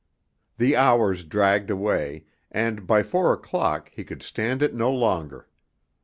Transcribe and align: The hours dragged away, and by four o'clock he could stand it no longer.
The 0.57 0.75
hours 0.75 1.23
dragged 1.23 1.69
away, 1.69 2.25
and 2.51 2.87
by 2.87 3.03
four 3.03 3.33
o'clock 3.33 3.91
he 3.93 4.03
could 4.03 4.23
stand 4.23 4.63
it 4.63 4.73
no 4.73 4.91
longer. 4.91 5.47